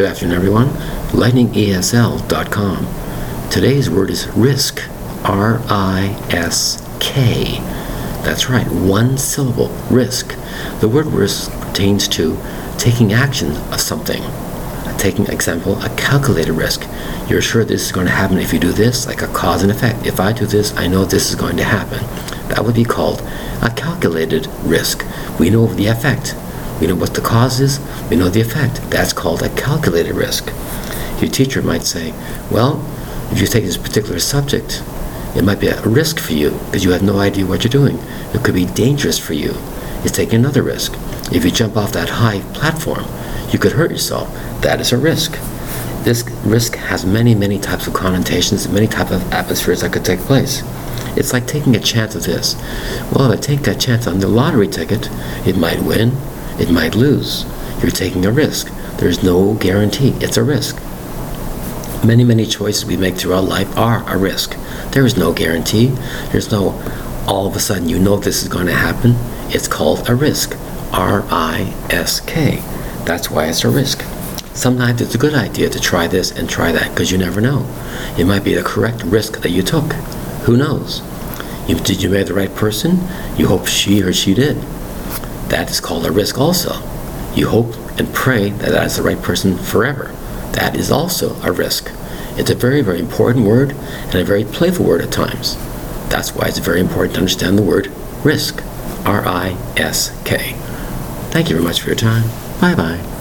Good 0.00 0.08
afternoon, 0.08 0.36
everyone. 0.36 0.68
LightningESL.com. 1.10 3.50
Today's 3.50 3.90
word 3.90 4.08
is 4.08 4.28
risk. 4.28 4.80
R 5.24 5.60
I 5.68 6.18
S 6.30 6.82
K. 7.00 7.58
That's 8.24 8.48
right, 8.48 8.66
one 8.66 9.18
syllable, 9.18 9.68
risk. 9.90 10.34
The 10.80 10.88
word 10.88 11.04
risk 11.08 11.52
pertains 11.60 12.08
to 12.16 12.38
taking 12.78 13.12
action 13.12 13.50
of 13.70 13.78
something. 13.78 14.22
Taking 14.96 15.26
example, 15.26 15.78
a 15.82 15.94
calculated 15.96 16.54
risk. 16.54 16.88
You're 17.28 17.42
sure 17.42 17.66
this 17.66 17.84
is 17.84 17.92
going 17.92 18.06
to 18.06 18.12
happen 18.12 18.38
if 18.38 18.54
you 18.54 18.58
do 18.58 18.72
this, 18.72 19.06
like 19.06 19.20
a 19.20 19.26
cause 19.26 19.62
and 19.62 19.70
effect. 19.70 20.06
If 20.06 20.18
I 20.18 20.32
do 20.32 20.46
this, 20.46 20.74
I 20.78 20.86
know 20.86 21.04
this 21.04 21.28
is 21.28 21.34
going 21.34 21.58
to 21.58 21.64
happen. 21.64 21.98
That 22.48 22.64
would 22.64 22.74
be 22.74 22.84
called 22.84 23.20
a 23.60 23.70
calculated 23.76 24.46
risk. 24.62 25.04
We 25.38 25.50
know 25.50 25.66
the 25.66 25.88
effect. 25.88 26.34
We 26.80 26.86
know 26.86 26.94
what 26.94 27.14
the 27.14 27.20
cause 27.20 27.60
is. 27.60 27.78
We 28.08 28.16
know 28.16 28.28
the 28.28 28.40
effect. 28.40 28.80
That's 28.90 29.12
called 29.12 29.42
a 29.42 29.48
calculated 29.50 30.14
risk. 30.14 30.46
Your 31.20 31.30
teacher 31.30 31.60
might 31.60 31.82
say, 31.82 32.12
well, 32.50 32.84
if 33.30 33.40
you 33.40 33.46
take 33.46 33.64
this 33.64 33.76
particular 33.76 34.18
subject, 34.18 34.82
it 35.36 35.44
might 35.44 35.60
be 35.60 35.68
a 35.68 35.82
risk 35.82 36.18
for 36.18 36.32
you 36.32 36.50
because 36.66 36.84
you 36.84 36.90
have 36.92 37.02
no 37.02 37.18
idea 37.18 37.46
what 37.46 37.62
you're 37.62 37.70
doing. 37.70 37.98
It 38.34 38.42
could 38.42 38.54
be 38.54 38.64
dangerous 38.66 39.18
for 39.18 39.34
you. 39.34 39.52
It's 40.02 40.16
taking 40.16 40.40
another 40.40 40.62
risk. 40.62 40.94
If 41.30 41.44
you 41.44 41.50
jump 41.50 41.76
off 41.76 41.92
that 41.92 42.08
high 42.08 42.40
platform, 42.54 43.04
you 43.50 43.58
could 43.58 43.72
hurt 43.72 43.90
yourself. 43.90 44.32
That 44.62 44.80
is 44.80 44.92
a 44.92 44.96
risk. 44.96 45.32
This 46.02 46.24
risk 46.44 46.76
has 46.76 47.04
many, 47.04 47.34
many 47.34 47.58
types 47.58 47.86
of 47.86 47.92
connotations, 47.92 48.66
many 48.68 48.86
types 48.86 49.10
of 49.10 49.30
atmospheres 49.32 49.82
that 49.82 49.92
could 49.92 50.04
take 50.04 50.20
place. 50.20 50.62
It's 51.16 51.32
like 51.32 51.46
taking 51.46 51.76
a 51.76 51.80
chance 51.80 52.14
of 52.14 52.24
this. 52.24 52.54
Well, 53.12 53.30
if 53.30 53.38
I 53.38 53.42
take 53.42 53.60
that 53.62 53.78
chance 53.78 54.06
on 54.06 54.20
the 54.20 54.28
lottery 54.28 54.68
ticket, 54.68 55.10
it 55.46 55.58
might 55.58 55.82
win, 55.82 56.12
it 56.60 56.70
might 56.70 56.94
lose. 56.94 57.44
You're 57.80 57.90
taking 57.90 58.26
a 58.26 58.30
risk. 58.30 58.70
There's 58.98 59.22
no 59.22 59.54
guarantee. 59.54 60.10
It's 60.20 60.36
a 60.36 60.44
risk. 60.44 60.76
Many, 62.04 62.24
many 62.24 62.46
choices 62.46 62.84
we 62.84 62.96
make 62.96 63.16
throughout 63.16 63.44
life 63.44 63.76
are 63.76 64.02
a 64.06 64.18
risk. 64.18 64.56
There 64.92 65.04
is 65.04 65.16
no 65.16 65.32
guarantee. 65.32 65.86
There's 66.30 66.50
no 66.50 66.80
all 67.26 67.46
of 67.46 67.54
a 67.54 67.60
sudden 67.60 67.88
you 67.88 67.98
know 67.98 68.16
this 68.16 68.42
is 68.42 68.48
going 68.48 68.66
to 68.66 68.74
happen. 68.74 69.14
It's 69.54 69.68
called 69.68 70.08
a 70.08 70.14
risk. 70.14 70.56
R 70.92 71.24
I 71.30 71.72
S 71.90 72.20
K. 72.20 72.56
That's 73.04 73.30
why 73.30 73.46
it's 73.46 73.64
a 73.64 73.70
risk. 73.70 74.02
Sometimes 74.54 75.00
it's 75.00 75.14
a 75.14 75.18
good 75.18 75.34
idea 75.34 75.70
to 75.70 75.80
try 75.80 76.06
this 76.06 76.30
and 76.32 76.48
try 76.48 76.72
that 76.72 76.90
because 76.90 77.12
you 77.12 77.18
never 77.18 77.40
know. 77.40 77.64
It 78.18 78.24
might 78.24 78.44
be 78.44 78.54
the 78.54 78.62
correct 78.62 79.02
risk 79.04 79.40
that 79.42 79.50
you 79.50 79.62
took. 79.62 79.92
Who 80.44 80.56
knows? 80.56 81.02
You, 81.68 81.76
did 81.76 82.02
you 82.02 82.10
marry 82.10 82.24
the 82.24 82.34
right 82.34 82.54
person? 82.54 82.98
You 83.36 83.46
hope 83.46 83.66
she 83.66 84.02
or 84.02 84.12
she 84.12 84.34
did. 84.34 84.56
That 85.50 85.70
is 85.70 85.80
called 85.80 86.06
a 86.06 86.12
risk 86.12 86.38
also. 86.38 86.74
You 87.34 87.48
hope 87.48 87.74
and 87.98 88.12
pray 88.14 88.50
that 88.50 88.70
that 88.70 88.86
is 88.86 88.96
the 88.96 89.02
right 89.02 89.20
person 89.20 89.56
forever. 89.58 90.14
That 90.52 90.74
is 90.76 90.90
also 90.90 91.40
a 91.42 91.52
risk. 91.52 91.92
It's 92.36 92.50
a 92.50 92.54
very, 92.54 92.80
very 92.80 92.98
important 92.98 93.46
word 93.46 93.72
and 93.72 94.14
a 94.14 94.24
very 94.24 94.44
playful 94.44 94.86
word 94.86 95.02
at 95.02 95.12
times. 95.12 95.56
That's 96.08 96.34
why 96.34 96.48
it's 96.48 96.58
very 96.58 96.80
important 96.80 97.14
to 97.14 97.20
understand 97.20 97.58
the 97.58 97.62
word 97.62 97.92
risk. 98.24 98.62
R 99.04 99.26
I 99.26 99.56
S 99.76 100.10
K. 100.24 100.54
Thank 101.30 101.48
you 101.48 101.56
very 101.56 101.66
much 101.66 101.80
for 101.80 101.88
your 101.88 101.96
time. 101.96 102.28
Bye 102.60 102.74
bye. 102.74 103.19